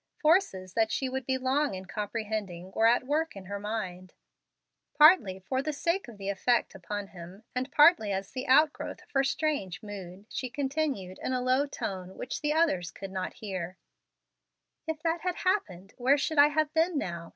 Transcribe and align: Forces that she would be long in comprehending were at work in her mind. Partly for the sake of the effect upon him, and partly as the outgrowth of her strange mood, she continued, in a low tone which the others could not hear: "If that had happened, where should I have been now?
Forces 0.19 0.73
that 0.73 0.91
she 0.91 1.07
would 1.09 1.27
be 1.27 1.37
long 1.37 1.75
in 1.75 1.85
comprehending 1.85 2.71
were 2.71 2.87
at 2.87 3.05
work 3.05 3.35
in 3.35 3.45
her 3.45 3.59
mind. 3.59 4.15
Partly 4.97 5.37
for 5.37 5.61
the 5.61 5.71
sake 5.71 6.07
of 6.07 6.17
the 6.17 6.27
effect 6.29 6.73
upon 6.73 7.09
him, 7.09 7.43
and 7.53 7.71
partly 7.71 8.11
as 8.11 8.31
the 8.31 8.47
outgrowth 8.47 9.03
of 9.03 9.11
her 9.11 9.23
strange 9.23 9.83
mood, 9.83 10.25
she 10.27 10.49
continued, 10.49 11.19
in 11.21 11.33
a 11.33 11.39
low 11.39 11.67
tone 11.67 12.17
which 12.17 12.41
the 12.41 12.51
others 12.51 12.89
could 12.89 13.11
not 13.11 13.33
hear: 13.35 13.77
"If 14.87 15.03
that 15.03 15.21
had 15.21 15.35
happened, 15.35 15.93
where 15.97 16.17
should 16.17 16.39
I 16.39 16.47
have 16.47 16.73
been 16.73 16.97
now? 16.97 17.29